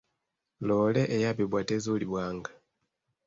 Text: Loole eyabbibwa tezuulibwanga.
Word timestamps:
Loole 0.67 1.03
eyabbibwa 1.15 1.59
tezuulibwanga. 1.69 2.51